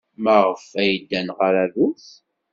[0.23, 2.07] Maɣef ay ddan ɣer Rrus?